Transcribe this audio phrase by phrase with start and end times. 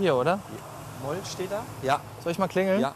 [0.00, 0.38] Hier, oder?
[1.02, 1.62] Moll steht da?
[1.82, 2.00] Ja.
[2.22, 2.80] Soll ich mal klingeln?
[2.80, 2.94] Ja.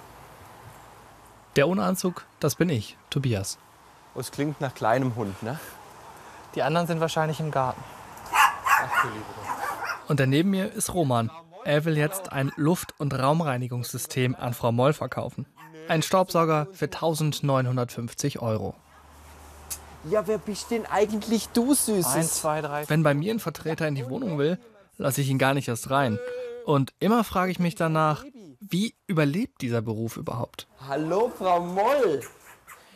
[1.54, 3.58] Der ohne Anzug, das bin ich, Tobias.
[4.14, 5.58] Oh, es klingt nach kleinem Hund, ne?
[6.54, 7.82] Die anderen sind wahrscheinlich im Garten.
[8.32, 9.24] Ach du liebe
[10.08, 11.30] Und daneben mir ist Roman.
[11.64, 15.46] Er will jetzt ein Luft- und Raumreinigungssystem an Frau Moll verkaufen.
[15.88, 18.74] Ein Staubsauger für 1950 Euro.
[20.10, 22.14] Ja, wer bist denn eigentlich du, Süßes?
[22.14, 22.88] Eins, zwei, drei.
[22.88, 24.58] Wenn bei mir ein Vertreter in die Wohnung will,
[24.96, 26.18] lasse ich ihn gar nicht erst rein.
[26.64, 28.24] Und immer frage ich mich danach,
[28.60, 30.66] wie überlebt dieser Beruf überhaupt?
[30.88, 32.22] Hallo, Frau Moll.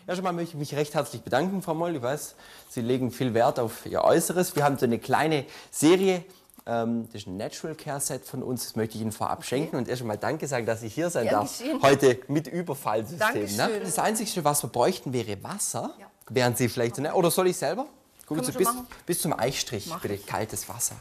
[0.06, 1.97] Ja, schon mal möchte ich mich recht herzlich bedanken, Frau Moll.
[1.97, 2.34] Ich weiß,
[2.70, 4.57] Sie legen viel Wert auf Ihr Äußeres.
[4.57, 6.25] Wir haben so eine kleine Serie.
[6.65, 8.65] Ähm, das ist ein Natural Care Set von uns.
[8.65, 9.77] Das möchte ich Ihnen vorab schenken.
[9.77, 11.59] Und erst einmal Danke sagen, dass ich hier sein Gern darf.
[11.59, 11.83] geschehen.
[11.83, 13.57] Heute mit Überfallsystem.
[13.57, 13.81] Ne?
[13.83, 15.95] Das Einzige, was wir bräuchten, wäre Wasser.
[16.31, 17.12] Wären Sie vielleicht so nett?
[17.12, 17.87] Oder soll ich selber?
[18.27, 18.69] So wir bis,
[19.05, 20.19] bis zum Eichstrich, bitte.
[20.19, 20.97] Kaltes Wasser.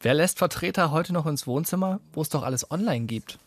[0.00, 3.38] Wer lässt Vertreter heute noch ins Wohnzimmer, wo es doch alles online gibt?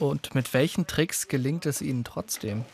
[0.00, 2.64] Und mit welchen Tricks gelingt es ihnen trotzdem?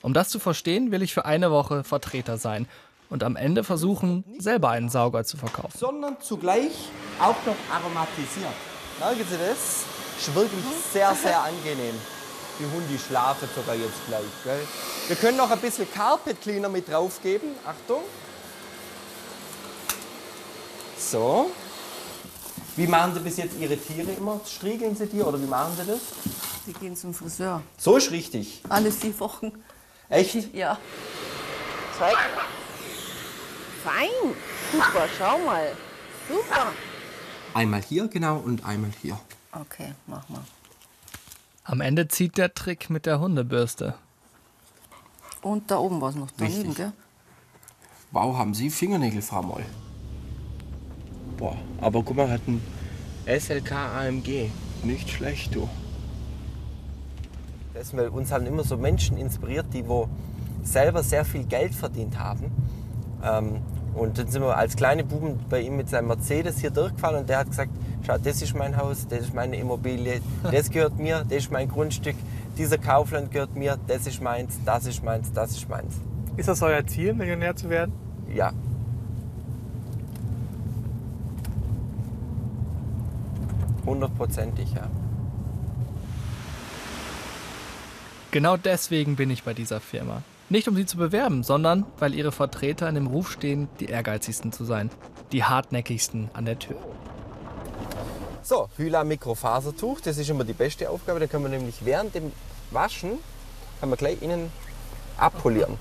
[0.00, 2.66] Um das zu verstehen, will ich für eine Woche Vertreter sein
[3.10, 5.76] und am Ende versuchen, selber einen Sauger zu verkaufen.
[5.76, 6.72] sondern zugleich
[7.20, 8.46] auch noch aromatisiert.
[8.98, 9.84] Merken Sie das?
[10.18, 11.94] Ist wirklich sehr, sehr angenehm.
[12.58, 14.22] Die Hundi schlafen sogar jetzt gleich.
[14.44, 14.60] Gell?
[15.08, 17.48] Wir können noch ein bisschen Carpet Cleaner mit draufgeben.
[17.66, 18.00] Achtung.
[21.10, 21.50] So.
[22.76, 24.40] Wie machen Sie bis jetzt Ihre Tiere immer?
[24.46, 26.00] Striegeln Sie die oder wie machen Sie das?
[26.66, 27.62] Sie gehen zum Friseur.
[27.76, 28.62] So ist richtig.
[28.68, 29.52] Alle vier Wochen.
[30.08, 30.34] Echt?
[30.54, 30.78] Ja.
[31.98, 32.16] Zeig.
[33.84, 34.34] Fein.
[34.72, 35.72] Super, schau mal.
[36.28, 36.72] Super.
[37.52, 39.18] Einmal hier, genau, und einmal hier.
[39.52, 40.42] Okay, mach mal.
[41.62, 43.94] Am Ende zieht der Trick mit der Hundebürste.
[45.42, 46.76] Und da oben war es noch daneben, Richtig.
[46.76, 46.92] gell?
[48.10, 49.64] Wow, haben Sie Fingernägel, Frau Moll?
[51.36, 52.60] Boah, aber guck mal, hat ein
[53.26, 54.50] SLK AMG.
[54.82, 55.68] Nicht schlecht, du.
[57.72, 60.08] Das, weil uns haben immer so Menschen inspiriert, die wo
[60.62, 62.52] selber sehr viel Geld verdient haben.
[63.22, 63.60] Ähm,
[63.94, 67.28] und dann sind wir als kleine Buben bei ihm mit seinem Mercedes hier durchgefahren und
[67.28, 67.70] der hat gesagt,
[68.04, 70.20] schau, das ist mein Haus, das ist meine Immobilie,
[70.50, 72.16] das gehört mir, das ist mein Grundstück,
[72.58, 75.94] dieser Kaufland gehört mir, das ist meins, das ist meins, das ist meins.
[76.36, 77.92] Ist das euer Ziel, Millionär zu werden?
[78.34, 78.52] Ja.
[83.86, 84.88] Hundertprozentig, ja.
[88.30, 90.22] Genau deswegen bin ich bei dieser Firma.
[90.48, 94.52] Nicht um sie zu bewerben, sondern weil ihre Vertreter in dem Ruf stehen, die ehrgeizigsten
[94.52, 94.90] zu sein.
[95.32, 96.76] Die hartnäckigsten an der Tür.
[98.42, 101.20] So, Hyla Mikrofasertuch, das ist immer die beste Aufgabe.
[101.20, 102.32] Da kann man nämlich während dem
[102.72, 103.12] Waschen,
[103.80, 104.50] kann man gleich innen
[105.16, 105.78] abpolieren,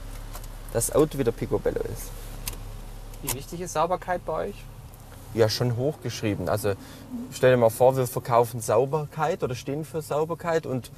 [0.71, 2.11] dass das Auto wieder picobello ist.
[3.21, 4.55] Wie wichtig ist Sauberkeit bei euch?
[5.33, 6.47] Ja, schon hochgeschrieben.
[6.49, 6.73] Also
[7.31, 10.91] stell dir mal vor, wir verkaufen Sauberkeit oder stehen für Sauberkeit und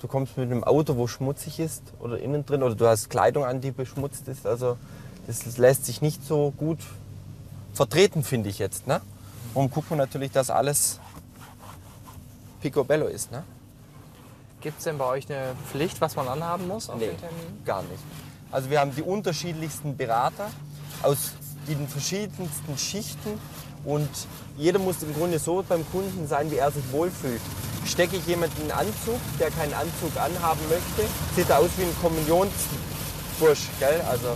[0.00, 3.44] du kommst mit einem Auto, wo schmutzig ist oder innen drin oder du hast Kleidung
[3.44, 4.46] an, die beschmutzt ist.
[4.46, 4.78] Also
[5.26, 6.78] das lässt sich nicht so gut
[7.74, 8.86] vertreten, finde ich jetzt.
[8.86, 9.00] Ne?
[9.54, 10.98] Und gucken wir natürlich, dass alles
[12.60, 13.30] picobello ist.
[13.30, 13.42] Ne?
[14.60, 17.64] Gibt es denn bei euch eine Pflicht, was man anhaben muss auf Nee, den Termin?
[17.64, 18.02] gar nicht.
[18.50, 20.50] Also wir haben die unterschiedlichsten Berater
[21.02, 21.32] aus
[21.68, 23.38] den verschiedensten Schichten
[23.84, 24.08] und
[24.56, 27.40] jeder muss im Grunde so beim Kunden sein, wie er sich wohlfühlt.
[27.84, 31.96] Stecke ich jemanden einen Anzug, der keinen Anzug anhaben möchte, sieht er aus wie ein
[32.00, 34.00] Kommunionsbursch, gell?
[34.08, 34.28] Also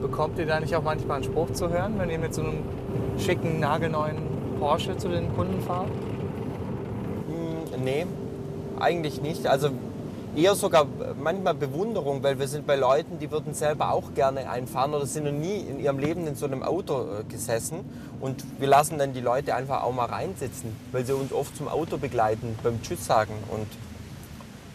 [0.00, 2.58] Bekommt ihr da nicht auch manchmal einen Spruch zu hören, wenn ihr mit so einem
[3.18, 4.16] schicken, nagelneuen
[4.58, 5.88] Porsche zu den Kunden fahrt?
[7.28, 8.06] mh, nee,
[8.78, 9.46] eigentlich nicht.
[9.46, 9.70] Also
[10.36, 10.86] eher sogar
[11.20, 15.24] manchmal Bewunderung, weil wir sind bei Leuten, die würden selber auch gerne einfahren oder sind
[15.24, 17.80] noch nie in ihrem Leben in so einem Auto äh, gesessen.
[18.20, 21.68] Und wir lassen dann die Leute einfach auch mal reinsitzen, weil sie uns oft zum
[21.68, 23.34] Auto begleiten, beim Tschüss sagen.
[23.50, 23.66] Und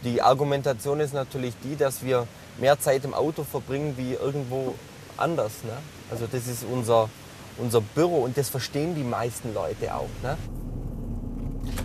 [0.04, 2.28] die Argumentation ist natürlich die, dass wir
[2.60, 4.76] mehr Zeit im Auto verbringen wie irgendwo
[5.18, 5.64] anders.
[5.64, 5.74] Ne?
[6.12, 7.10] Also das ist unser,
[7.58, 10.10] unser Büro und das verstehen die meisten Leute auch.
[10.22, 10.38] Ne?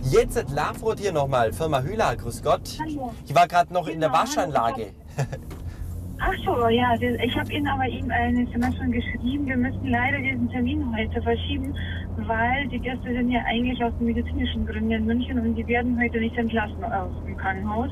[0.03, 2.77] Jetzt hat Lafrot hier nochmal, Firma Hüla, grüß Gott.
[2.79, 3.13] Hallo.
[3.25, 4.87] Ich war gerade noch in der Genau, Waschanlage.
[6.21, 9.45] Ach so, ja, ich habe Ihnen aber eben eine SMS schon geschrieben.
[9.45, 11.73] Wir müssen leider diesen Termin heute verschieben,
[12.17, 16.19] weil die Gäste sind ja eigentlich aus medizinischen Gründen in München und die werden heute
[16.19, 17.91] nicht entlassen aus dem Krankenhaus.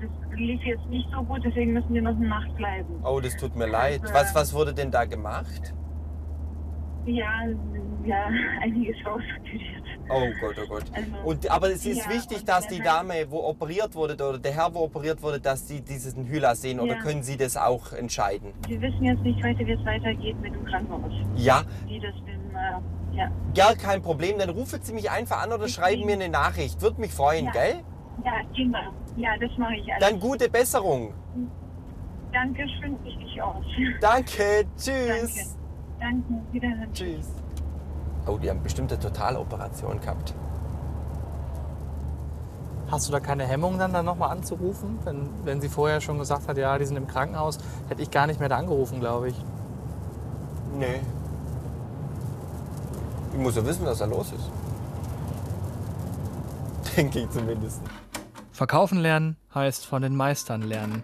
[0.00, 2.94] Das lief jetzt nicht so gut, deswegen müssen wir noch eine Nacht bleiben.
[3.04, 4.00] Oh, das tut mir leid.
[4.12, 5.72] Was, was wurde denn da gemacht?
[7.06, 7.44] Ja,
[8.04, 8.26] ja,
[8.62, 9.85] einiges rausgeführt.
[10.08, 10.84] Oh Gott, oh Gott.
[10.92, 14.52] Also, Und, aber es ist ja, wichtig, dass die Dame, wo operiert wurde, oder der
[14.52, 16.78] Herr, wo operiert wurde, dass sie diesen Hühler sehen.
[16.80, 17.02] Oder Ja.
[17.02, 18.52] können Sie das auch entscheiden?
[18.68, 21.12] Wir wissen jetzt nicht heute, wie es weitergeht mit dem Krankenhaus.
[21.34, 23.30] Ja, Wie das denn, äh, ja.
[23.54, 24.38] gar kein Problem.
[24.38, 26.80] Dann rufen Sie mich einfach an oder schreiben mir eine Nachricht.
[26.82, 27.52] Würde mich freuen, Ja.
[27.52, 27.74] gell?
[28.24, 28.92] Ja, wir.
[29.16, 30.08] Ja, das mache ich alles.
[30.08, 31.12] Dann gute Besserung.
[32.32, 33.64] Danke, schön richtig aus.
[34.00, 35.56] Danke, tschüss.
[35.98, 36.22] Danke.
[36.28, 36.92] Danke, wiederhören.
[36.92, 37.45] Tschüss.
[38.26, 40.34] Oh, die haben bestimmt eine Totaloperation gehabt.
[42.90, 44.98] Hast du da keine Hemmung dann, dann nochmal anzurufen?
[45.04, 47.58] Wenn, wenn sie vorher schon gesagt hat, ja, die sind im Krankenhaus,
[47.88, 49.36] hätte ich gar nicht mehr da angerufen, glaube ich.
[50.78, 51.00] Nee.
[53.32, 54.50] Ich muss ja wissen, was da los ist.
[56.96, 57.80] Denke ich zumindest.
[58.52, 61.02] Verkaufen lernen heißt von den Meistern lernen.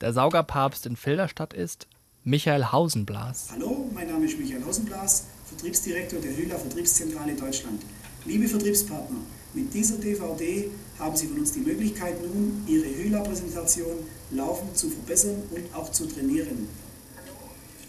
[0.00, 1.86] Der Saugerpapst in Filderstadt ist
[2.24, 3.50] Michael Hausenblas.
[3.52, 5.26] Hallo, mein Name ist Michael Hausenblas,
[5.58, 7.82] Vertriebsdirektor der Höhler Vertriebszentrale Deutschland.
[8.24, 9.18] Liebe Vertriebspartner,
[9.54, 10.70] mit dieser DVD
[11.00, 13.96] haben Sie von uns die Möglichkeit nun, Ihre Höhler-Präsentation
[14.30, 16.68] laufend zu verbessern und auch zu trainieren.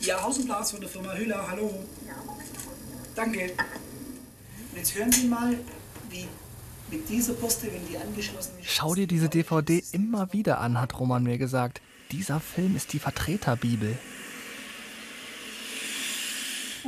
[0.02, 1.72] Ja, Hausenblas von der Firma Höhler, hallo.
[3.14, 3.52] Danke.
[3.52, 5.56] Und jetzt hören Sie mal,
[6.10, 6.26] wie
[6.90, 8.68] mit dieser Bürste, wenn die angeschlossen ist...
[8.68, 11.82] Schau dir diese DVD immer wieder an, hat Roman mir gesagt.
[12.12, 13.96] Dieser Film ist die Vertreterbibel.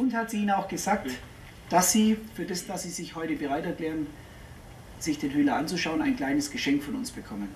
[0.01, 1.11] Und hat sie Ihnen auch gesagt,
[1.69, 4.07] dass Sie, für das, dass Sie sich heute bereit erklären,
[4.97, 7.49] sich den Höhler anzuschauen, ein kleines Geschenk von uns bekommen.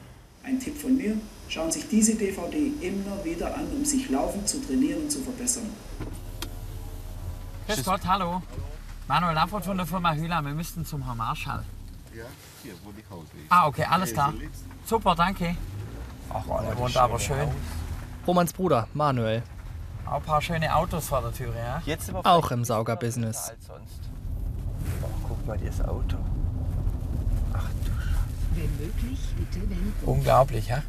[0.44, 1.18] Ein Tipp von mir,
[1.50, 5.22] schauen Sie sich diese DVD immer wieder an, um sich laufend zu trainieren und zu
[5.22, 5.72] verbessern.
[7.66, 8.44] Grüß Gott, hallo.
[9.08, 10.44] Manuel Laffert von der Firma Hühler.
[10.44, 11.64] Wir müssten zum Herrn Marschall.
[12.16, 12.26] Ja,
[12.62, 13.50] hier, wo die Haus ist.
[13.52, 14.32] Ah, okay, alles klar.
[14.86, 15.58] Super, danke.
[16.32, 17.50] Ach, der wohnt aber schön.
[18.28, 19.42] Romans Bruder, Manuel,
[20.06, 21.82] Auch ein paar schöne Autos vor der Tür, ja?
[21.86, 23.54] Jetzt aber auch im Saugerbusiness.
[25.02, 26.18] Oh, guck mal, das Auto.
[27.54, 30.06] Ach du Scheiße.
[30.06, 30.84] Unglaublich, ja?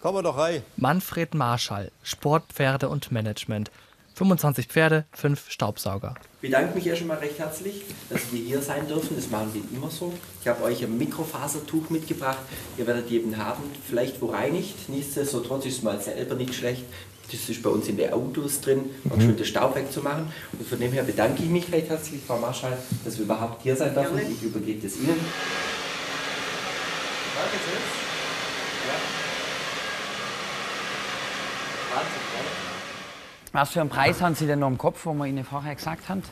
[0.00, 0.62] Kommen wir doch rein.
[0.76, 3.70] Manfred Marschall, Sportpferde und Management.
[4.14, 6.14] 25 Pferde, 5 Staubsauger.
[6.40, 9.16] Ich bedanke mich ja schon mal recht herzlich, dass wir hier sein dürfen.
[9.16, 10.14] Das machen wir immer so.
[10.40, 12.38] Ich habe euch ein Mikrofasertuch mitgebracht.
[12.78, 14.88] Ihr werdet jeden haben, vielleicht wo reinigt.
[14.88, 16.84] Nichtsdestotrotz ist es mal selber nicht schlecht.
[17.30, 20.32] Das ist bei uns in den Autos drin, um schön den Staub wegzumachen.
[20.52, 23.76] Und von dem her bedanke ich mich recht herzlich, Frau Marschall, dass wir überhaupt hier
[23.76, 24.18] sein dürfen.
[24.30, 25.08] Ich übergebe das Ihnen.
[27.34, 27.82] Danke, tschüss.
[28.86, 28.94] Ja.
[31.96, 32.46] Wahnsinn, gell?
[33.52, 36.08] Was für einen Preis haben Sie denn noch im Kopf, wo wir Ihnen vorher gesagt
[36.08, 36.22] haben?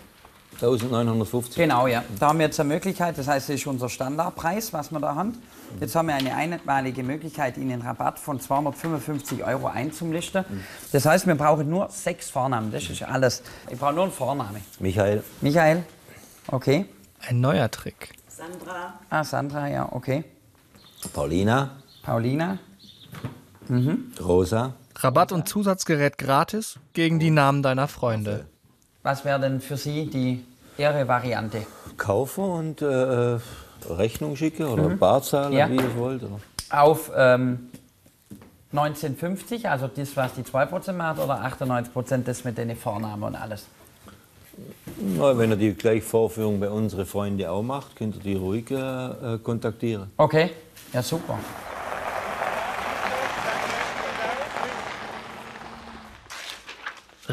[0.55, 1.57] 1950.
[1.57, 2.05] Genau, ja.
[2.19, 5.15] Da haben wir jetzt eine Möglichkeit, das heißt, das ist unser Standardpreis, was wir da
[5.15, 5.41] haben.
[5.81, 10.45] Jetzt haben wir eine einmalige Möglichkeit, Ihnen einen Rabatt von 255 Euro einzulisten.
[10.93, 13.43] Das heißt, wir brauchen nur sechs Vornamen, das ist alles.
[13.71, 14.61] Ich brauche nur einen Vorname.
[14.79, 15.23] Michael.
[15.41, 15.85] Michael?
[16.49, 16.87] Okay.
[17.21, 18.13] Ein neuer Trick.
[19.11, 20.25] Ah, Sandra, ja, okay.
[21.13, 21.77] Paulina.
[22.03, 22.59] Paulina?
[24.21, 24.75] Rosa.
[24.97, 28.47] Rabatt und Zusatzgerät gratis gegen die Namen deiner Freunde.
[29.03, 30.45] Was wäre denn für Sie die
[30.79, 31.63] Ihre Variante?
[31.97, 33.39] Kaufen und äh,
[33.91, 35.69] Rechnung schicke oder Barzahlen, Ja.
[35.69, 36.23] wie ihr wollt.
[36.23, 36.39] Oder?
[36.71, 37.71] Auf ähm,
[38.73, 43.67] 1950, also das, was die 2% macht, oder 98% das mit den Vornamen und alles?
[44.99, 48.71] Na, wenn ihr die gleich Vorführung bei unseren Freunden auch macht, könnt ihr die ruhig
[48.71, 48.75] äh,
[49.35, 50.11] äh, kontaktieren.
[50.17, 50.51] Okay,
[50.93, 51.39] ja super.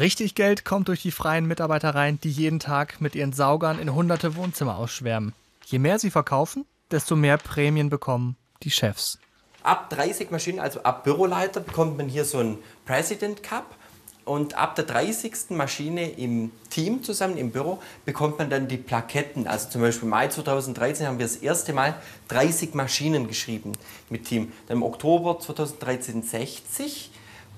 [0.00, 3.92] Richtig Geld kommt durch die freien Mitarbeiter rein, die jeden Tag mit ihren Saugern in
[3.94, 5.34] hunderte Wohnzimmer ausschwärmen.
[5.66, 9.18] Je mehr sie verkaufen, desto mehr Prämien bekommen die Chefs.
[9.62, 13.76] Ab 30 Maschinen, also ab Büroleiter, bekommt man hier so einen President Cup.
[14.24, 15.50] Und ab der 30.
[15.50, 19.46] Maschine im Team zusammen im Büro bekommt man dann die Plaketten.
[19.46, 21.94] Also zum Beispiel im Mai 2013 haben wir das erste Mal
[22.28, 23.72] 30 Maschinen geschrieben
[24.08, 24.52] mit Team.
[24.66, 27.10] Dann im Oktober 2013 60.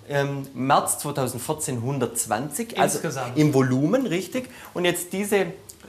[0.09, 3.39] Ähm, März 2014 120, also Insgesamt.
[3.39, 4.49] im Volumen, richtig.
[4.75, 5.47] Und jetzt diese,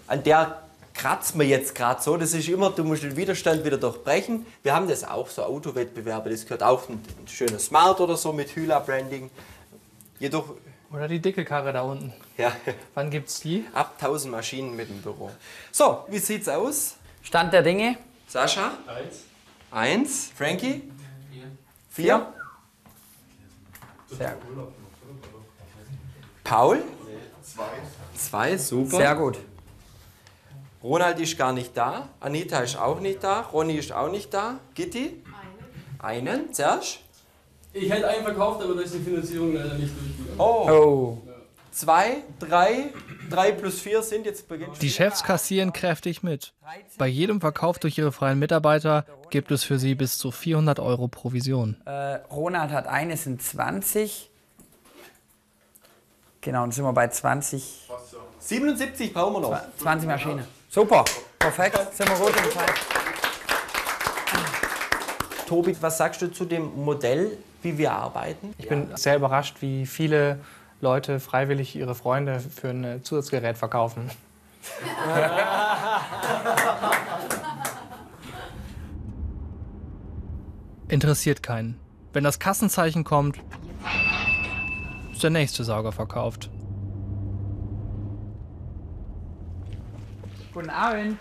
[0.08, 0.62] an der
[0.94, 2.16] kratzen wir jetzt gerade so.
[2.18, 4.46] Das ist immer, du musst den Widerstand wieder durchbrechen.
[4.62, 8.32] Wir haben das auch, so Autowettbewerbe, das gehört auch ein, ein schöner Smart oder so
[8.32, 9.32] mit Hüla-Branding.
[10.20, 10.54] Jedoch,
[10.92, 12.14] Oder die dicke Karre da unten.
[12.38, 12.52] ja,
[12.94, 13.66] Wann gibt's die?
[13.74, 15.32] ab 1000 Maschinen mit dem Büro.
[15.72, 16.96] So, wie sieht's aus?
[17.24, 17.98] Stand der Dinge?
[18.28, 18.72] Sascha?
[18.88, 19.24] Eins.
[19.72, 20.32] Eins.
[20.36, 20.84] Frankie?
[21.90, 22.06] Vier.
[22.06, 22.34] Vier.
[24.10, 24.38] Sehr,
[26.44, 26.84] Paul?
[27.42, 27.64] Zwei.
[28.16, 28.98] Zwei, super.
[28.98, 29.38] sehr gut.
[30.84, 32.10] Ronald ist gar nicht da.
[32.20, 33.42] Anita ist auch nicht da.
[33.42, 34.60] Ronny ist auch nicht da.
[34.76, 35.24] Gitti?
[36.00, 36.28] Einen.
[36.28, 36.54] Einen.
[36.54, 36.98] Serge?
[37.72, 40.40] Ich hätte einen verkauft, aber da ist die Finanzierung leider nicht durchgegangen.
[40.40, 40.70] Oh.
[40.70, 41.18] Oh,
[41.72, 42.90] Zwei, drei,
[43.34, 44.80] Drei plus vier sind jetzt beginnt.
[44.80, 46.54] Die Chefs kassieren kräftig mit.
[47.00, 51.08] Bei jedem Verkauf durch ihre freien Mitarbeiter gibt es für sie bis zu 400 Euro
[51.08, 51.76] Provision.
[51.86, 54.30] Äh, Ronald hat eine, sind 20.
[56.42, 57.90] Genau, dann sind wir bei 20,
[58.38, 59.60] 77 brauchen wir noch.
[59.78, 60.46] 20 Maschinen.
[60.70, 61.04] Super,
[61.40, 62.74] perfekt, sind wir gut im Zeit.
[65.48, 68.54] Tobi, was sagst du zu dem Modell, wie wir arbeiten?
[68.60, 70.38] Ich bin sehr überrascht, wie viele
[70.84, 74.12] Leute freiwillig ihre Freunde für ein äh, Zusatzgerät verkaufen.
[80.90, 81.80] Interessiert keinen.
[82.12, 83.40] Wenn das Kassenzeichen kommt,
[85.12, 86.52] ist der nächste Sauger verkauft.
[90.54, 91.18] Guten Abend.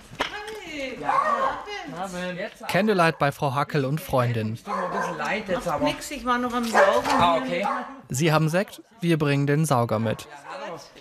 [2.68, 4.56] Candlelight bei Frau Hackel und Freundin.
[4.56, 5.84] Tut mir ein bisschen leid jetzt, aber.
[5.84, 7.08] Nix, ich war noch am Saugen.
[7.18, 7.66] Ah, okay.
[8.08, 10.26] Sie haben Sekt, wir bringen den Sauger mit.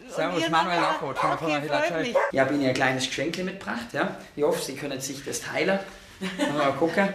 [0.09, 2.15] Servus, Manuel Lachroth von der Firma Okay.
[2.31, 3.93] Ich habe Ihnen ein kleines Geschenk mitgebracht.
[3.93, 4.17] Ja.
[4.35, 5.79] Ich hoffe, Sie können sich das teilen.
[6.55, 7.09] Mal gucken.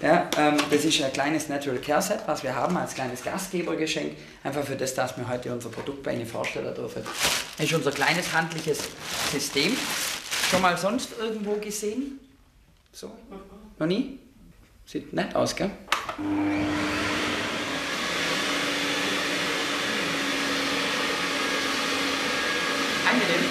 [0.00, 4.16] Ja, ähm, das ist ein kleines Natural Care Set, was wir haben als kleines Gastgebergeschenk.
[4.44, 7.02] Einfach für das, dass wir heute unser Produkt bei Ihnen vorstellen dürfen.
[7.56, 8.88] Das ist unser kleines handliches
[9.32, 9.76] System.
[10.52, 12.20] Schon mal sonst irgendwo gesehen?
[12.92, 13.10] So?
[13.78, 14.18] Noch nie?
[14.84, 15.70] Sieht nett aus, gell?
[23.08, 23.48] Angenehm.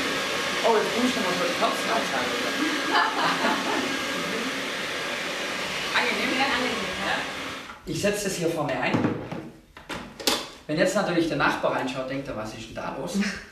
[0.64, 2.38] Oh, jetzt muss ich noch mal so die Kerzen aushalten.
[5.98, 6.38] Angenehm?
[6.38, 6.86] Ja, angenehm.
[7.04, 7.18] Ja.
[7.88, 8.94] Ich setze das hier vorne ein.
[10.68, 13.18] Wenn jetzt natürlich der Nachbar reinschaut, denkt er, was ist denn da los?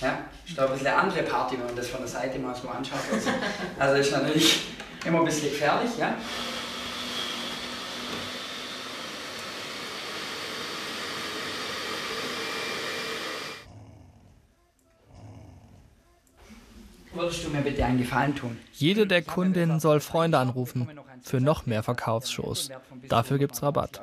[0.00, 2.54] Ja, ist da ein bisschen eine andere Party, wenn man das von der Seite mal
[2.54, 2.98] so anschaut.
[3.12, 3.30] Also,
[3.78, 4.60] also ist natürlich
[5.04, 6.14] immer ein bisschen gefährlich, ja.
[17.12, 18.56] Würdest du mir bitte einen Gefallen tun?
[18.74, 20.88] Jede der Kundinnen soll Freunde anrufen
[21.22, 22.70] für noch mehr Verkaufsshows.
[23.08, 24.00] Dafür gibt's Rabatt.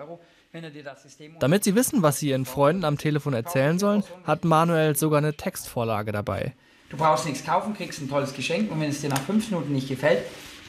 [1.39, 5.35] Damit sie wissen, was sie ihren Freunden am Telefon erzählen sollen, hat Manuel sogar eine
[5.35, 6.53] Textvorlage dabei.
[6.89, 9.73] Du brauchst nichts kaufen, kriegst ein tolles Geschenk und wenn es dir nach fünf Minuten
[9.73, 10.23] nicht gefällt,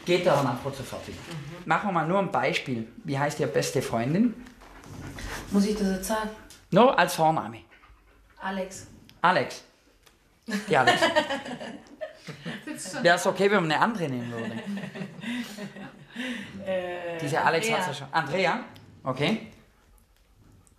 [0.05, 1.19] geht der nach sofort wieder.
[1.66, 2.87] Machen wir mal nur ein Beispiel.
[3.05, 4.35] Wie heißt Ihre beste Freundin?
[5.50, 6.31] Muss ich das jetzt sagen?
[6.71, 7.59] Nur als Vorname.
[8.40, 8.87] Alex.
[9.21, 9.64] Alex.
[10.69, 11.00] Die Alex.
[13.02, 14.52] Wäre es okay, wenn man eine andere nehmen würde?
[17.21, 18.09] Diese Alex hat ja schon.
[18.11, 18.64] Andrea?
[19.05, 19.49] Okay.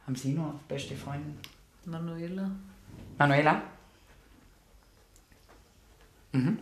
[0.07, 1.37] Haben Sie noch beste Freundin?
[1.83, 2.49] Manuela.
[3.17, 3.61] Manuela?
[6.31, 6.59] Mhm.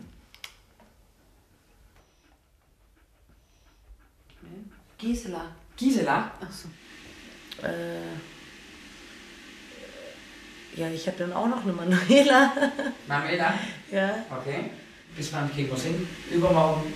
[4.98, 5.54] Gisela.
[5.76, 6.32] Gisela?
[6.40, 6.68] Achso.
[7.62, 8.16] Äh,
[10.74, 12.52] ja, ich habe dann auch noch eine Manuela.
[13.06, 13.54] Manuela?
[13.92, 14.26] ja.
[14.36, 14.70] Okay.
[15.16, 16.04] Bis wann kriegen wir es hin?
[16.32, 16.92] Übermorgen?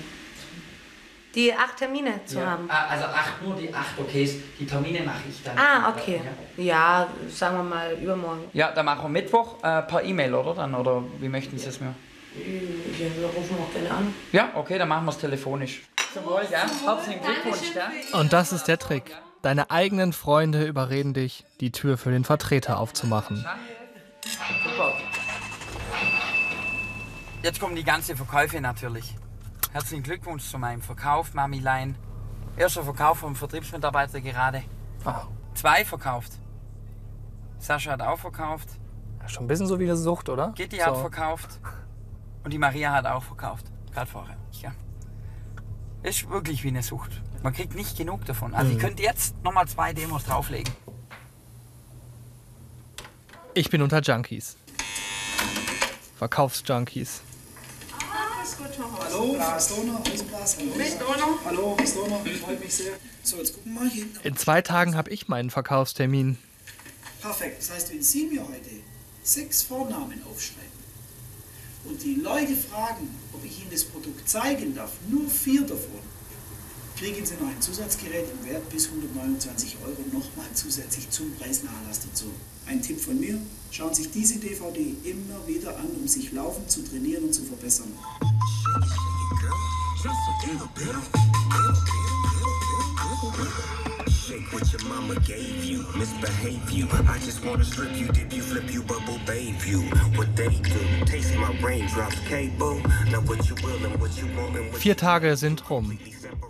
[1.35, 2.47] Die acht Termine zu ja.
[2.47, 2.69] haben.
[2.69, 4.33] Ah, Also acht, nur die acht OKs.
[4.59, 5.57] Die Termine mache ich dann.
[5.57, 6.21] Ah, okay.
[6.57, 6.65] Ja.
[6.65, 8.45] Ja, sagen wir mal übermorgen.
[8.53, 10.55] Ja, dann machen wir Mittwoch äh, per E-Mail, oder?
[10.55, 11.95] Dann, oder wie möchten Sie es mir?
[12.35, 14.15] Ja, wir rufen auch gerne an.
[14.33, 15.83] Ja, okay, dann machen wir es telefonisch.
[16.13, 16.65] Zum Wohl, ja.
[16.85, 18.19] Herzlichen Glückwunsch, ja.
[18.19, 19.17] Und das ist der Trick.
[19.43, 23.45] Deine eigenen Freunde überreden dich, die Tür für den Vertreter aufzumachen.
[24.65, 24.95] Super.
[27.43, 29.15] Jetzt kommen die ganzen Verkäufe natürlich.
[29.73, 31.97] Herzlichen Glückwunsch zu meinem Verkauf, Mamilein.
[32.57, 34.65] Erster Verkauf vom Vertriebsmitarbeiter gerade.
[35.05, 35.23] Ah,
[35.55, 36.33] Zwei verkauft.
[37.59, 38.69] Sascha hat auch verkauft.
[39.27, 40.53] schon ein bisschen so wie eine Sucht, oder?
[40.57, 40.85] Gitti so.
[40.87, 41.61] hat verkauft.
[42.43, 43.67] Und die Maria hat auch verkauft.
[43.93, 44.37] Gerade vorher.
[44.61, 44.73] Ja.
[46.03, 47.21] Ist wirklich wie eine Sucht.
[47.43, 48.55] Man kriegt nicht genug davon.
[48.55, 50.73] Also ich könnte jetzt nochmal zwei Demos drauflegen.
[53.55, 54.57] Ich bin unter Junkies.
[56.17, 57.23] Verkaufsjunkies.
[58.63, 60.03] Hallo, Frau Stoner,
[61.09, 61.39] hallo.
[61.47, 62.93] Hallo, Stoner, freut mich sehr.
[63.23, 64.05] So, jetzt gucken wir mal hier.
[64.23, 66.37] In zwei Tagen habe ich meinen Verkaufstermin.
[67.23, 68.71] Perfekt, das heißt, wenn Sie mir heute
[69.23, 70.69] sechs Vornamen aufschreiben
[71.85, 76.01] und die Leute fragen, ob ich Ihnen das Produkt zeigen darf, nur vier davon,
[77.01, 82.27] kriegen Sie noch ein Zusatzgerät im Wert bis 129 Euro nochmal zusätzlich zum Preisnachlass dazu.
[82.67, 83.39] Ein Tipp von mir,
[83.71, 87.43] schauen Sie sich diese DVD immer wieder an, um sich laufend zu trainieren und zu
[87.45, 87.89] verbessern.
[94.07, 96.87] Shake what your mama gave you, misbehave you.
[97.09, 99.81] I just wanna strip you, dip you, flip you, bubble bathe you.
[100.17, 102.81] What they do, taste my raindrops, cable.
[103.11, 105.99] Now what you will and what you want and what Vier Tage sind rum.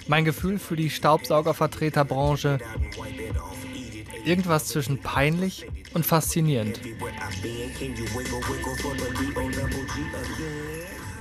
[0.09, 2.59] Mein Gefühl für die Staubsaugervertreterbranche
[4.25, 6.80] irgendwas zwischen peinlich und faszinierend.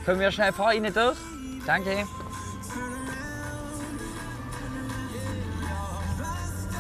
[0.06, 1.18] Können wir schnell vor Ihnen durch?
[1.66, 2.06] Danke.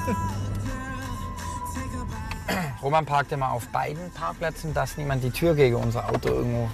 [2.81, 6.69] Roman parkt immer auf beiden Parkplätzen, dass niemand die Tür gegen unser Auto irgendwo.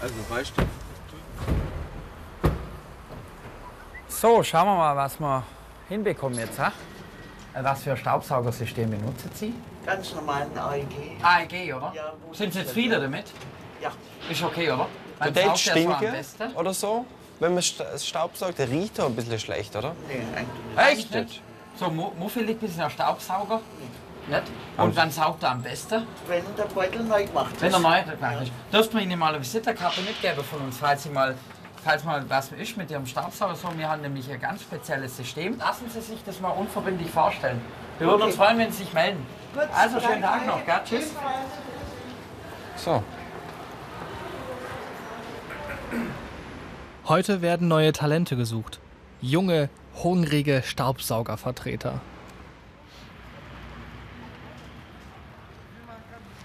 [0.00, 0.54] Also reicht
[4.24, 5.42] So, schauen wir mal, was wir
[5.86, 6.58] hinbekommen jetzt.
[6.58, 6.72] Ha?
[7.60, 9.52] Was für ein Staubsaugersystem benutzen Sie?
[9.84, 11.22] Ganz normalen AEG.
[11.22, 11.92] AEG, oder?
[11.94, 13.26] Ja, Sind Sie zufrieden damit?
[13.82, 13.90] Ja.
[14.30, 14.88] Ist okay, oder?
[15.20, 16.14] Der Man ja am stinken
[16.56, 17.04] oder so.
[17.38, 19.94] Wenn man sta- Staubsaugt, der riecht doch ein bisschen schlecht, oder?
[20.08, 21.42] Nee, eigentlich Echt nicht?
[21.78, 23.60] So, Mu- Muffi liegt ein bisschen am Staubsauger.
[24.26, 24.42] Nicht?
[24.78, 26.06] Und- Und dann saugt er am besten.
[26.26, 27.60] Wenn der Beutel neu gemacht ist.
[27.60, 28.52] Wenn er neu gemacht ist.
[28.72, 31.34] Dürften wir Ihnen mal eine Visitenkarte mitgeben von uns, falls Sie mal,
[31.84, 33.54] falls mal was ist mit Ihrem Staubsauger.
[33.54, 35.58] So, wir haben nämlich ein ganz spezielles System.
[35.58, 37.60] Lassen Sie sich das mal unverbindlich vorstellen.
[37.98, 38.26] Wir würden Okay.
[38.30, 39.24] uns freuen, wenn Sie sich melden.
[39.52, 40.64] Gut, Also, schönen Tag noch.
[40.64, 40.80] Gell?
[40.84, 41.12] Tschüss.
[42.76, 43.02] So.
[47.06, 48.80] Heute werden neue Talente gesucht.
[49.20, 49.68] Junge,
[50.02, 52.00] hungrige Staubsaugervertreter.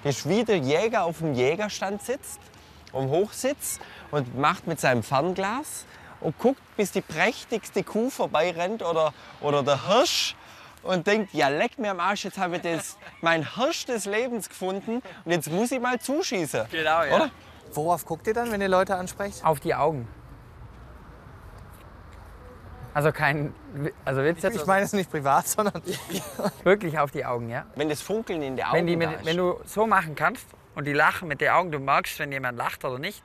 [0.03, 2.39] der Jäger auf dem Jägerstand sitzt,
[2.93, 3.79] am Hochsitz
[4.11, 5.85] und macht mit seinem Fernglas
[6.21, 10.35] und guckt, bis die prächtigste Kuh vorbeirennt oder, oder der Hirsch
[10.83, 14.49] und denkt, ja leck mir am Arsch, jetzt habe ich das, mein Hirsch des Lebens
[14.49, 16.65] gefunden und jetzt muss ich mal zuschießen.
[16.71, 17.15] Genau, ja.
[17.15, 17.31] Oder?
[17.73, 19.43] Worauf guckt ihr dann, wenn ihr Leute ansprecht?
[19.45, 20.07] Auf die Augen.
[22.93, 23.53] Also kein,
[24.03, 24.55] also Witz jetzt.
[24.55, 25.81] Ich meine es nicht privat, sondern
[26.63, 27.65] wirklich auf die Augen, ja.
[27.75, 29.25] Wenn das Funkeln in den Augen Wenn, die da mit, ist.
[29.25, 32.57] wenn du so machen kannst und die lachen mit den Augen, du merkst, wenn jemand
[32.57, 33.23] lacht oder nicht.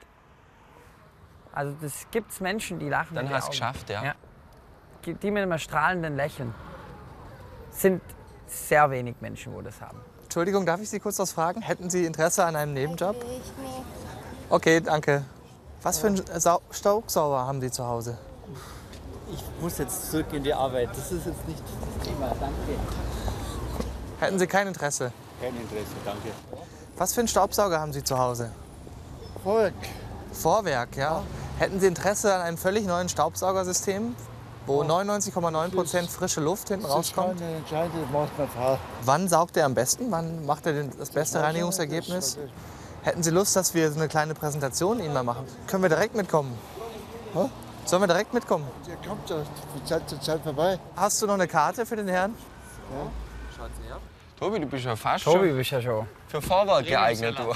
[1.55, 3.51] Also das gibt's Menschen, die lachen Dann hast du Augen.
[3.53, 4.05] geschafft, ja.
[4.05, 4.15] ja.
[5.05, 6.53] Die mit einem strahlenden Lächeln.
[7.71, 8.03] Sind
[8.47, 10.01] sehr wenig Menschen, wo das haben.
[10.23, 11.61] Entschuldigung, darf ich Sie kurz was fragen?
[11.63, 13.17] Hätten Sie Interesse an einem Nebenjob?
[14.51, 15.25] Okay, danke.
[15.83, 18.19] Was für einen Sau Staubsauger haben Sie zu Hause?
[19.33, 20.91] Ich muss jetzt zurück in die Arbeit.
[20.91, 22.29] Das ist jetzt nicht das Thema.
[22.41, 22.55] Danke.
[24.21, 25.13] Hätten Sie kein Interesse?
[25.41, 26.29] Kein Interesse, danke.
[26.97, 28.51] Was für einen Staubsauger haben Sie zu Hause?
[29.43, 29.75] Vorwerk.
[30.33, 31.23] Vorwerk, ja.
[31.59, 34.17] Hätten Sie Interesse an einem völlig neuen Staubsaugersystem,
[34.67, 37.41] wo 99,9% frische Luft hinten rauskommt?
[39.03, 40.11] Wann saugt er am besten?
[40.11, 42.39] Wann macht er das beste Reinigungsergebnis?
[43.03, 45.47] Hätten Sie Lust, dass wir so eine kleine Präsentation Ihnen mal machen?
[45.69, 46.59] Können wir direkt mitkommen?
[47.85, 48.67] Sollen wir direkt mitkommen?
[48.89, 50.79] Der kommt ja von Zeit zu Zeit vorbei.
[50.97, 52.35] Hast du noch eine Karte für den Herrn?
[54.41, 56.09] Tobi, du bist ja fast Tobi, schon bist ja schon.
[56.27, 57.39] für Vorwerk geeignet.
[57.39, 57.53] Du.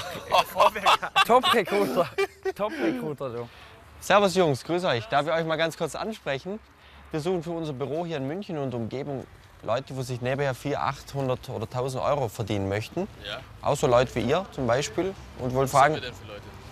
[1.27, 2.09] Top-Recruiter.
[2.55, 3.49] Top-Recruiter, du.
[4.01, 5.05] Servus Jungs, grüß euch.
[5.07, 6.59] Darf ich euch mal ganz kurz ansprechen?
[7.11, 9.25] Wir suchen für unser Büro hier in München und Umgebung
[9.61, 13.09] Leute, die sich nebenher 400, 800 oder 1000 Euro verdienen möchten.
[13.27, 13.41] Ja.
[13.61, 15.13] Auch so Leute wie ihr zum Beispiel.
[15.39, 15.99] Und wollte fragen,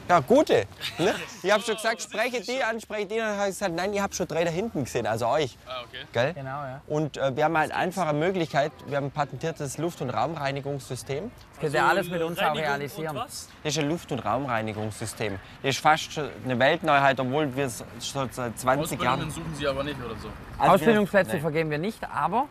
[0.10, 0.66] Ja, gute.
[0.98, 1.14] Ne?
[1.44, 3.28] Ich habe schon gesagt, spreche die an, spreche die an.
[3.28, 5.58] Dann habe ich gesagt, nein, ihr habt schon drei da hinten gesehen, also euch.
[5.68, 6.06] Ah, okay.
[6.14, 6.34] Gell?
[6.34, 6.82] Genau, ja.
[6.88, 11.30] Und äh, wir haben halt einfache Möglichkeit, wir haben ein patentiertes Luft- und Raumreinigungssystem.
[11.52, 13.16] Das könnt ihr alles mit uns auch realisieren.
[13.16, 15.40] Das ist ein Luft- und Raumreinigungssystem.
[15.62, 19.30] Das ist fast schon eine Weltneuheit, obwohl wir es schon seit 20 Jahren...
[19.30, 20.30] Suchen Sie aber nicht oder so.
[20.58, 22.46] Also Ausbildungsplätze wir- vergeben wir nicht, aber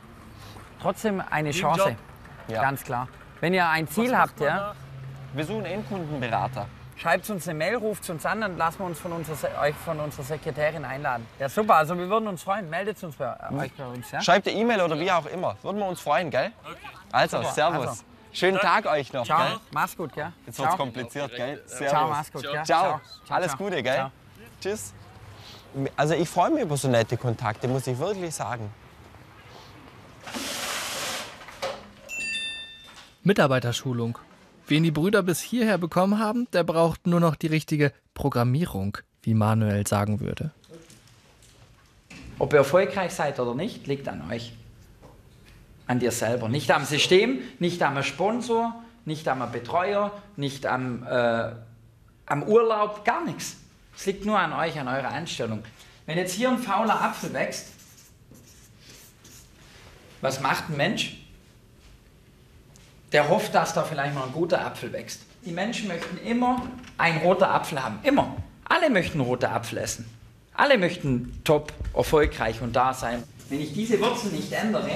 [0.82, 1.88] trotzdem eine im Chance.
[1.88, 1.96] Job.
[2.48, 2.60] Ja.
[2.62, 3.08] Ganz klar.
[3.40, 4.74] Wenn ihr ein Ziel habt, ja,
[5.34, 6.66] Wir suchen einen Endkundenberater.
[6.96, 9.74] Schreibt uns eine Mail, ruft uns an, dann lassen wir uns von unserer, Se- euch
[9.84, 11.26] von unserer Sekretärin einladen.
[11.38, 11.76] Ja, super.
[11.76, 12.68] Also wir würden uns freuen.
[12.70, 14.10] Meldet uns bei, äh, euch bei uns.
[14.10, 14.20] Ja?
[14.20, 15.56] Schreibt eine E-Mail oder wie auch immer.
[15.62, 16.52] Würden wir uns freuen, gell?
[17.12, 17.50] Also, Super.
[17.52, 17.86] Servus.
[17.88, 18.02] Also.
[18.32, 19.38] Schönen Tag euch noch, Ciao.
[19.38, 19.56] gell?
[19.70, 20.30] Mach's gut, gell?
[20.44, 20.76] Jetzt wird's Ciao.
[20.76, 21.62] kompliziert, gell?
[21.66, 21.88] Servus.
[21.88, 22.52] Ciao, mach's gut, gell?
[22.52, 22.64] Ciao.
[22.64, 23.00] Ciao.
[23.24, 23.58] Ciao, Alles ciao.
[23.58, 23.94] Gute, gell?
[23.94, 24.10] Ciao.
[24.60, 24.92] Tschüss.
[25.96, 28.70] Also ich freue mich über so nette Kontakte, muss ich wirklich sagen.
[33.22, 34.18] Mitarbeiterschulung.
[34.68, 39.34] Wen die Brüder bis hierher bekommen haben, der braucht nur noch die richtige Programmierung, wie
[39.34, 40.50] Manuel sagen würde.
[42.38, 44.52] Ob ihr erfolgreich seid oder nicht, liegt an euch.
[45.86, 46.48] An dir selber.
[46.48, 48.74] Nicht am System, nicht am Sponsor,
[49.04, 51.52] nicht am Betreuer, nicht am, äh,
[52.26, 53.56] am Urlaub, gar nichts.
[53.96, 55.62] Es liegt nur an euch, an eurer Einstellung.
[56.06, 57.68] Wenn jetzt hier ein fauler Apfel wächst,
[60.20, 61.25] was macht ein Mensch?
[63.12, 65.20] Der hofft, dass da vielleicht mal ein guter Apfel wächst.
[65.44, 66.62] Die Menschen möchten immer
[66.98, 67.98] einen roten Apfel haben.
[68.02, 68.36] Immer.
[68.68, 70.06] Alle möchten rote Apfel essen.
[70.54, 73.22] Alle möchten top, erfolgreich und da sein.
[73.48, 74.90] Wenn ich diese Wurzeln nicht ändere,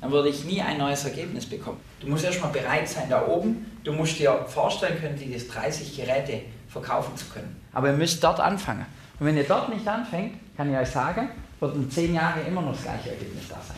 [0.00, 1.80] dann würde ich nie ein neues Ergebnis bekommen.
[2.00, 3.78] Du musst erstmal bereit sein da oben.
[3.82, 7.62] Du musst dir vorstellen können, diese 30 Geräte verkaufen zu können.
[7.72, 8.84] Aber ihr müsst dort anfangen.
[9.18, 12.60] Und wenn ihr dort nicht anfängt, kann ich euch sagen, wird in 10 Jahren immer
[12.60, 13.76] noch das gleiche Ergebnis da sein.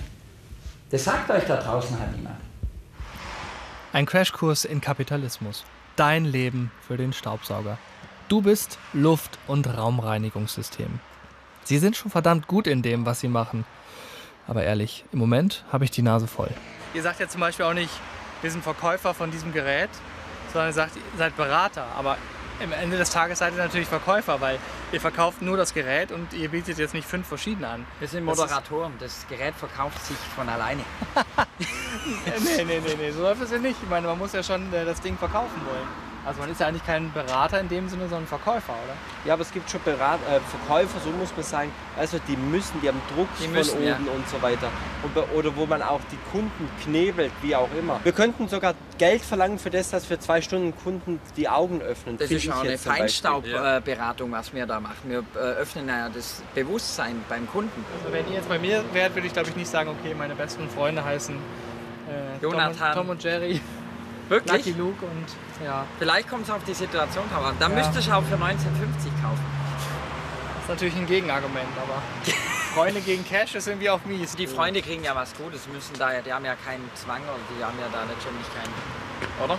[0.91, 2.37] Das sagt euch da draußen halt niemand.
[3.97, 5.65] Ein Crashkurs in Kapitalismus.
[5.97, 7.79] Dein Leben für den Staubsauger.
[8.29, 11.01] Du bist Luft- und Raumreinigungssystem.
[11.65, 13.65] Sie sind schon verdammt gut in dem, was sie machen.
[14.47, 16.51] Aber ehrlich, im Moment habe ich die Nase voll.
[16.93, 17.89] Ihr sagt ja zum Beispiel auch nicht,
[18.43, 19.89] wir sind Verkäufer von diesem Gerät,
[20.53, 21.87] sondern ihr sagt, ihr seid Berater.
[21.97, 22.19] Aber
[22.63, 24.59] am Ende des Tages seid ihr natürlich Verkäufer, weil
[24.93, 27.87] ihr verkauft nur das Gerät und ihr bietet jetzt nicht fünf verschiedene an.
[27.99, 30.83] Wir sind Moderatoren, das Gerät verkauft sich von alleine.
[31.59, 33.77] nee, nee, nee, nee, so läuft es ja nicht.
[33.83, 36.16] Ich meine, man muss ja schon äh, das Ding verkaufen wollen.
[36.27, 38.95] Also man ist ja eigentlich kein Berater in dem Sinne, sondern Verkäufer, oder?
[39.25, 42.81] Ja, aber es gibt schon Berat äh, Verkäufer, so muss man sagen, also die müssen,
[42.83, 43.97] die haben Druck Die von müssen, oben ja.
[43.97, 44.69] und so weiter.
[45.03, 48.01] Und, oder wo man auch die Kunden knebelt, wie auch immer.
[48.03, 52.19] Wir könnten sogar Geld verlangen für das, dass wir zwei Stunden Kunden die Augen öffnen.
[52.19, 53.31] Das ist auch eine jetzt zum Beispiel.
[53.31, 54.97] Feinstaubberatung, was wir da machen.
[55.05, 57.85] Wir äh, öffnen ja das Bewusstsein beim Kunden.
[57.99, 60.35] Also wenn ihr jetzt bei mir wärt, würde ich glaube ich nicht sagen, okay, meine
[60.35, 62.95] besten Freunde heißen äh, Tom, und, Jonathan.
[62.95, 63.61] Tom und Jerry,
[64.29, 64.67] Wirklich?
[64.67, 65.85] Lucky Luke und ja.
[65.99, 67.57] Vielleicht kommt es auf die Situation drauf an.
[67.59, 67.79] Dann Ja.
[67.79, 69.45] müsstest du auch für 1950 kaufen.
[70.55, 72.03] Das ist natürlich ein Gegenargument, aber
[72.75, 74.35] Freunde gegen Cash ist irgendwie auch mies.
[74.37, 77.39] Die Freunde kriegen ja was Gutes, müssen da ja, die haben ja keinen Zwang oder
[77.57, 79.45] die haben ja da letztendlich keinen.
[79.45, 79.59] Oder?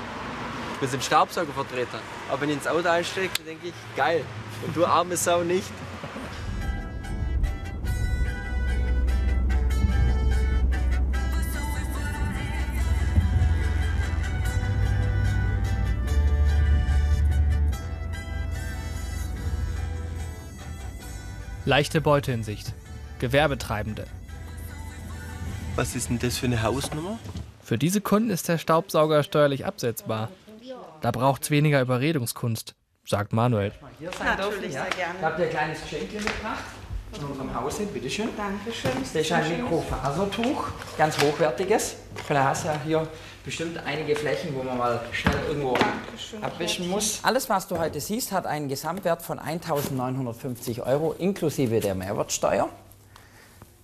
[0.80, 2.00] Wir sind Staubsaugervertreter.
[2.30, 4.24] Aber wenn ich ins Auto einsteige, denke ich, geil.
[4.66, 5.68] Und du arme Sau nicht.
[21.68, 22.74] Leichte Beute in Sicht.
[23.20, 24.08] Gewerbetreibende.
[25.76, 27.20] Was ist denn das für eine Hausnummer?
[27.62, 30.30] Für diese Kunden ist der Staubsauger steuerlich absetzbar.
[31.02, 33.74] Da braucht's weniger Überredungskunst, sagt Manuel.
[34.00, 34.86] Hier sein dürfen, ja.
[34.88, 36.64] Ich habe dir ein kleines Geschenk mitgebracht
[37.12, 38.30] von unserem Hause, bitteschön.
[38.36, 38.92] Dankeschön.
[39.02, 40.68] Das ist ein Mikrofasertuch,
[40.98, 41.96] ganz hochwertiges.
[42.26, 43.08] Vielleicht hast du ja hier
[43.44, 45.76] bestimmt einige Flächen, wo man mal schnell irgendwo
[46.42, 47.20] abwischen muss.
[47.24, 52.70] Alles, was du heute siehst, hat einen Gesamtwert von 1.950 Euro inklusive der Mehrwertsteuer.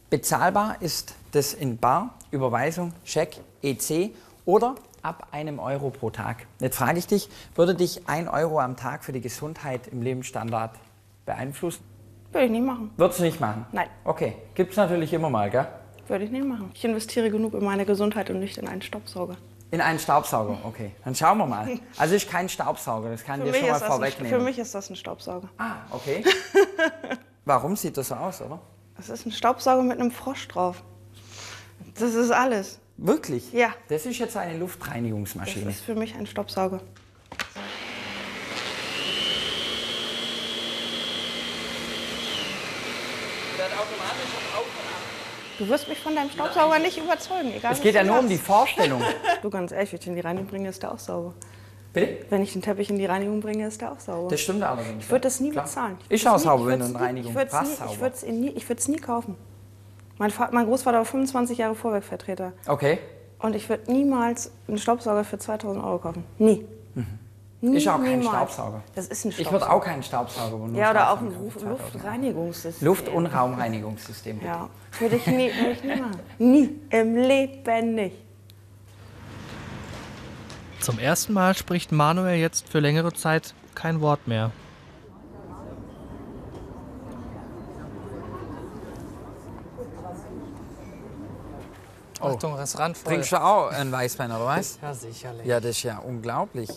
[0.09, 4.11] Bezahlbar ist das in Bar, Überweisung, Scheck, EC
[4.45, 6.45] oder ab einem Euro pro Tag.
[6.59, 10.75] Jetzt frage ich dich, würde dich ein Euro am Tag für die Gesundheit im Lebensstandard
[11.25, 11.92] beeinflussen?
[12.33, 12.91] Würde ich nicht machen.
[12.97, 13.65] Würdest du nicht machen?
[13.71, 15.67] Nein, Okay, gibt es natürlich immer mal, gell?
[16.07, 16.69] würde ich nicht machen.
[16.73, 19.37] Ich investiere genug in meine Gesundheit und nicht in einen Staubsauger.
[19.71, 20.91] In einen Staubsauger, okay.
[21.05, 21.79] Dann schauen wir mal.
[21.97, 24.37] Also ist kein Staubsauger, das kann ich dir schon mal das ein, vorwegnehmen.
[24.39, 25.47] für mich ist das ein Staubsauger.
[25.57, 26.23] Ah, okay.
[27.45, 28.59] Warum sieht das so aus, oder?
[28.97, 30.83] Das ist ein Staubsauger mit einem Frosch drauf.
[31.97, 32.79] Das ist alles.
[32.97, 33.51] Wirklich?
[33.53, 33.69] Ja.
[33.87, 35.69] Das ist jetzt eine Das Luftreinigungsmaschine.
[35.69, 36.81] ist für mich ein Staubsauger.
[45.59, 48.37] Du wirst mich von deinem Staubsauger nicht überzeugen, egal Es geht ja nur um die.
[48.37, 49.01] Vorstellung.
[49.41, 51.33] Du ganz ehrlich, wenn ich den in die Reinigung bringe, ist der auch sauber.
[51.91, 52.25] Bitte?
[52.29, 54.29] Wenn ich den Teppich in die Reinigung bringe, ist der auch sauber.
[54.29, 55.03] Das stimmt allerdings.
[55.03, 55.65] Ich würde das nie Klar.
[55.65, 55.97] bezahlen.
[56.09, 57.51] Ist würd's auch sauber, ich wenn du in Reinigung Ich würde
[58.15, 59.35] es nie, ich nie, ich kaufen.
[60.17, 62.53] Mein, mein Großvater war 25 Jahre Vorwerkvertreter.
[62.67, 62.99] Okay.
[63.39, 66.23] Und ich würde niemals einen Staubsauger für 2000 Euro kaufen.
[66.39, 66.65] Nie.
[67.65, 68.27] Nie, Ist auch kein niemals.
[68.53, 68.83] Staubsauger.
[68.93, 69.61] Das ist ein Ich Staubsauger.
[69.61, 71.93] würde auch keinen Staubsauger, nur Ja, oder auch ein Staubsauger Luft- für 2000 Euro.
[72.03, 72.85] Luftreinigungssystem.
[72.87, 74.39] Luft- und Raumreinigungssystem.
[74.39, 74.51] bitte.
[74.51, 76.19] Ja, würde ich nie, würde ich nie machen.
[76.39, 76.79] Nie.
[76.89, 78.17] Im Leben nicht.
[80.81, 84.51] Zum ersten Mal spricht Manuel jetzt für längere Zeit kein Wort mehr.
[92.21, 93.13] Achtung, Restaurant voll.
[93.13, 94.79] Trinkst du auch einen Weißwein, oder was?
[94.81, 95.45] Ja, sicherlich.
[95.45, 96.69] Ja, das ist ja unglaublich.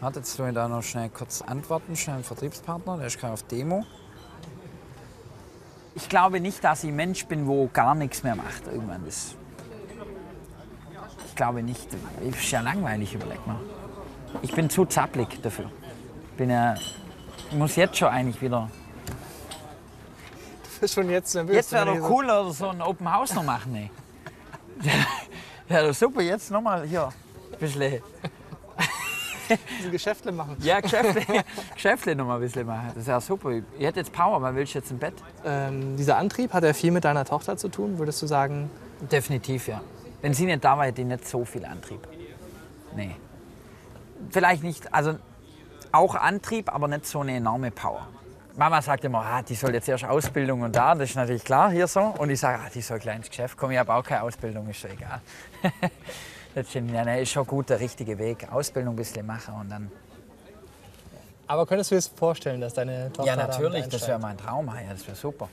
[0.00, 3.34] Warte, jetzt tue ich da noch schnell kurz antworten, schnell einen Vertriebspartner, der ist gerade
[3.34, 3.84] auf Demo.
[5.94, 9.04] Ich glaube nicht, dass ich ein Mensch bin, wo gar nichts mehr macht irgendwann.
[9.04, 9.34] Das
[11.26, 11.86] ich glaube nicht.
[12.22, 13.58] Ist ja langweilig, überleg mal.
[14.42, 15.70] Ich bin zu zapplig dafür.
[16.36, 18.70] Bin ja, ich muss jetzt schon eigentlich wieder.
[20.62, 21.56] Du bist schon jetzt nervös.
[21.56, 23.90] Jetzt wäre doch du cool, oder so ein Open House noch machen, ey.
[25.68, 27.12] Ja, doch super, jetzt nochmal hier.
[27.52, 28.02] Ein bisschen.
[29.78, 30.56] Diese Geschäfte machen.
[30.60, 31.22] Ja, Geschäfte,
[31.74, 32.88] Geschäfte noch mal ein bisschen machen.
[32.88, 33.50] Das ist ja super.
[33.52, 35.14] Ich hätte jetzt Power, wann willst du jetzt im Bett?
[35.44, 38.70] Ähm, dieser Antrieb, hat er viel mit deiner Tochter zu tun, würdest du sagen?
[39.10, 39.80] Definitiv, ja.
[40.22, 42.06] Wenn sie nicht da war, hätte ich nicht so viel Antrieb.
[42.94, 43.16] Nee.
[44.30, 45.16] Vielleicht nicht, also
[45.92, 48.06] auch Antrieb, aber nicht so eine enorme Power.
[48.56, 51.70] Mama sagt immer, ah, die soll jetzt erst Ausbildung und da, das ist natürlich klar
[51.70, 52.00] hier so.
[52.00, 54.80] Und ich sage, ah, die soll ins Geschäft kommen, ich habe auch keine Ausbildung, ist
[54.80, 55.20] schon egal.
[56.54, 58.48] das stimmt, ja, ist schon gut der richtige Weg.
[58.50, 59.90] Ausbildung ein bisschen machen und dann.
[61.46, 64.18] Aber könntest du dir das vorstellen, dass deine Tochter Ja, da natürlich, mit das wäre
[64.18, 65.48] mein Traum, ja, das wäre super.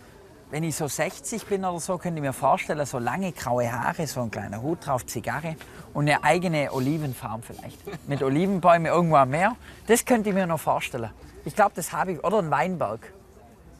[0.49, 4.07] wenn ich so 60 bin oder so, könnte ich mir vorstellen, so lange graue Haare,
[4.07, 5.55] so ein kleiner Hut drauf, Zigarre
[5.93, 7.79] und eine eigene Olivenfarm vielleicht.
[8.07, 9.55] Mit Olivenbäumen irgendwo am Meer.
[9.87, 11.09] Das könnte ich mir noch vorstellen.
[11.45, 12.23] Ich glaube, das habe ich.
[12.23, 13.11] Oder ein Weinberg.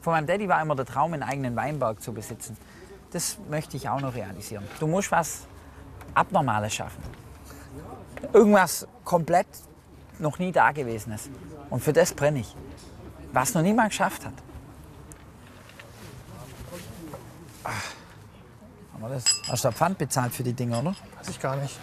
[0.02, 2.56] Von meinem Daddy war immer der Traum, einen eigenen Weinberg zu besitzen.
[3.12, 4.64] Das möchte ich auch noch realisieren.
[4.80, 5.46] Du musst was
[6.18, 7.02] Abnormales schaffen.
[8.32, 9.46] Irgendwas komplett
[10.18, 11.30] noch nie Dagewesenes.
[11.70, 12.54] Und für das brenne ich.
[13.32, 14.32] Was noch niemand geschafft hat.
[17.62, 17.70] Ah.
[18.92, 19.24] Haben wir das?
[19.48, 20.94] Hast du da Pfand bezahlt für die Dinger, oder?
[21.18, 21.78] Weiß ich gar nicht.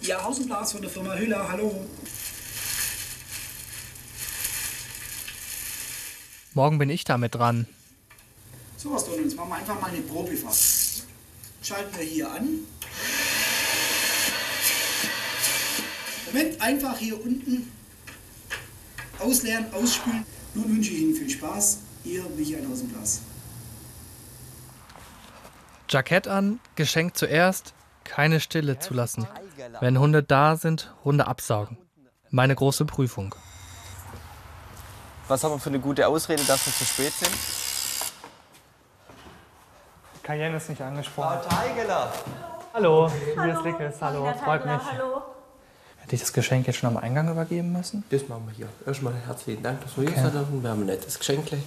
[0.00, 1.86] Ja, Außenplatz von der Firma Hüller, hallo.
[6.54, 7.66] Morgen bin ich damit dran.
[8.76, 10.56] So was tun, jetzt machen wir einfach mal eine Probefahrt.
[11.62, 12.60] Schalten wir hier an.
[16.26, 17.70] Moment, einfach hier unten
[19.18, 20.24] ausleeren, ausspülen.
[20.54, 21.78] Nun wünsche ich Ihnen viel Spaß.
[22.04, 23.22] Ihr Michael Außenplatz.
[25.88, 29.26] Jackett an, Geschenk zuerst, keine Stille zulassen.
[29.80, 31.78] Wenn Hunde da sind, Hunde absaugen.
[32.30, 33.34] Meine große Prüfung.
[35.28, 37.34] Was haben wir für eine gute Ausrede, dass wir zu spät sind?
[40.22, 41.38] Cayenne ist nicht angesprochen.
[41.48, 42.12] Teigeler!
[42.72, 43.96] Hallo, hier ist Lickes.
[44.00, 44.80] Hallo, freut mich.
[44.92, 45.22] Hallo.
[45.98, 48.04] Hätte ich das Geschenk jetzt schon am Eingang übergeben müssen?
[48.10, 48.68] Das machen wir hier.
[48.86, 50.14] Erstmal herzlichen Dank, dass wir Okay.
[50.14, 50.62] hier sein dürfen.
[50.62, 51.46] Wir haben ein nettes Geschenk.
[51.46, 51.62] gleich.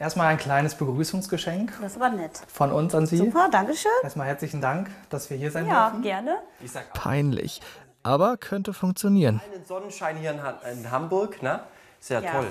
[0.00, 2.30] Erstmal ein kleines Begrüßungsgeschenk Das war nett.
[2.52, 3.16] von uns an Sie.
[3.18, 3.90] Super, danke schön.
[4.04, 6.02] Erstmal herzlichen Dank, dass wir hier sein Ja, dürfen.
[6.02, 6.36] gerne.
[6.60, 7.60] Ich sag Peinlich.
[8.08, 9.42] Aber könnte funktionieren.
[9.52, 11.60] einen Sonnenschein hier in, Ha- in Hamburg, ne?
[12.00, 12.32] Sehr Ja.
[12.32, 12.46] toll.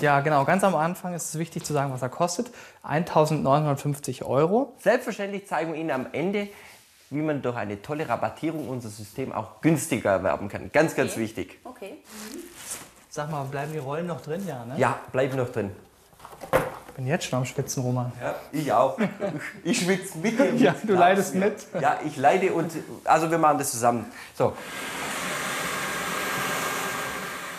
[0.00, 0.46] Ja, genau.
[0.46, 2.50] Ganz am Anfang ist es wichtig zu sagen, was er kostet.
[2.82, 4.72] 1950 Euro.
[4.80, 6.48] Selbstverständlich zeigen wir Ihnen am Ende,
[7.10, 10.70] wie man durch eine tolle Rabattierung unser System auch günstiger erwerben kann.
[10.72, 11.58] Ganz, ganz wichtig.
[11.64, 11.98] Okay.
[13.10, 14.42] Sag mal, bleiben die Rollen noch drin?
[14.46, 14.74] Ja, ne?
[14.78, 15.70] Ja, bleib noch drin.
[16.96, 18.10] Bin jetzt schon am Schwitzen, Roman.
[18.22, 18.96] Ja, ich auch.
[19.64, 20.54] Ich schwitze mit dir.
[20.54, 21.54] Ja, du leidest mit.
[21.78, 22.72] Ja, ich leide und
[23.04, 24.06] also wir machen das zusammen.
[24.34, 24.46] So,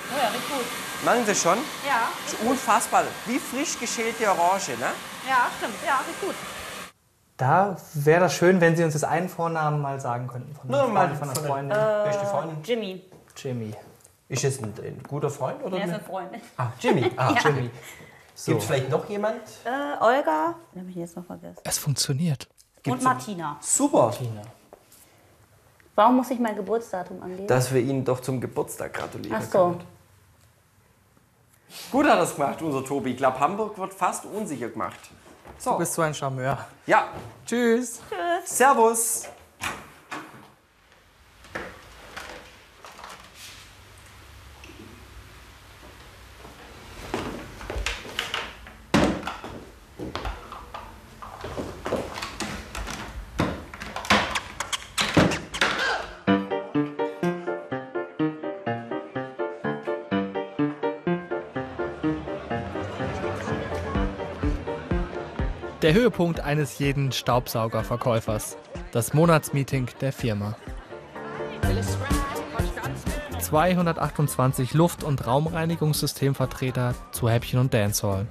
[0.09, 0.65] Oh ja, riecht gut.
[1.05, 1.57] machen Sie schon?
[1.85, 2.09] Ja.
[2.25, 3.03] Ist unfassbar.
[3.27, 4.87] Wie frisch geschälte Orange, ne?
[5.29, 5.75] Ja, stimmt.
[5.85, 6.35] Ja, riecht gut.
[7.35, 10.55] Da wäre das schön, wenn Sie uns das einen Vornamen mal sagen könnten.
[10.55, 11.77] Von, Nur mal von von der- Freundin.
[11.77, 12.57] Wer ist die Freundin?
[12.63, 13.03] Jimmy.
[13.35, 13.73] Jimmy.
[14.29, 15.77] Ist es ein, ein guter Freund oder?
[15.77, 15.95] Er ist ne?
[15.97, 16.41] eine Freundin.
[16.57, 17.11] Ah, Jimmy.
[17.17, 17.41] Ah, Ja.
[17.49, 17.69] Jimmy.
[18.45, 19.41] Gibt es vielleicht noch jemand?
[19.65, 20.55] Äh, Olga.
[20.73, 21.59] Den habe ich jetzt noch vergessen.
[21.63, 22.47] Es funktioniert.
[22.85, 23.57] Und Martina.
[23.59, 24.13] Super.
[25.95, 27.47] Warum muss ich mein Geburtsdatum angeben?
[27.47, 29.37] Dass wir Ihnen doch zum Geburtstag gratulieren.
[29.41, 29.79] Ach so.
[31.91, 33.11] Gut hat es gemacht, unser Tobi.
[33.11, 34.99] Ich glaube, Hamburg wird fast unsicher gemacht.
[35.63, 36.65] Du bist so ein Charmeur.
[36.85, 37.07] Ja.
[37.45, 38.01] Tschüss.
[38.09, 38.57] Tschüss.
[38.57, 39.27] Servus.
[65.87, 68.57] Der Höhepunkt eines jeden Staubsaugerverkäufers.
[68.91, 70.57] Das Monatsmeeting der Firma.
[73.39, 78.27] 228 Luft- und Raumreinigungssystemvertreter zu Häppchen und Dancehall.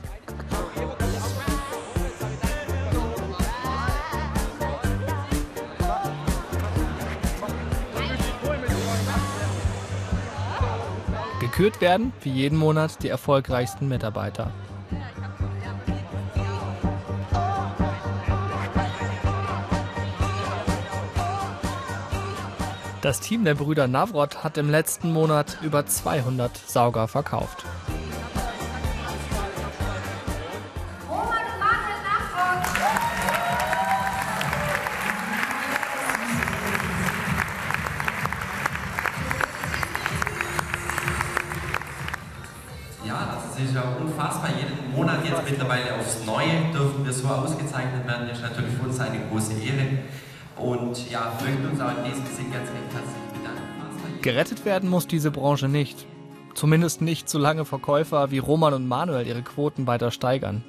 [11.41, 14.53] Gekürt werden, wie jeden Monat, die erfolgreichsten Mitarbeiter.
[23.07, 27.65] Das Team der Brüder Navrot hat im letzten Monat über 200 Sauger verkauft.
[43.05, 44.51] Ja, das ist unfassbar.
[44.59, 48.27] Jeden Monat jetzt mittlerweile aufs Neue dürfen wir so ausgezeichnet werden.
[48.27, 49.99] Das ist natürlich für uns eine große Ehre.
[50.57, 54.23] Und ja, möchten uns in diesem Sinne ganz recht herzlich bedanken.
[54.23, 56.07] Gerettet werden muss diese Branche nicht.
[56.55, 60.65] Zumindest nicht, solange Verkäufer wie Roman und Manuel ihre Quoten weiter steigern.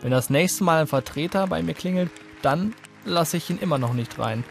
[0.00, 2.10] Wenn das nächste Mal ein Vertreter bei mir klingelt,
[2.42, 4.44] dann lasse ich ihn immer noch nicht rein.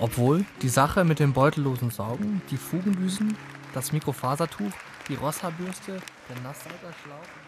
[0.00, 3.36] Obwohl die Sache mit dem beutellosen Saugen, die Fugendüsen,
[3.74, 4.72] das Mikrofasertuch,
[5.08, 7.47] die Rossa-Bürste, der Nasssaugerschlauch...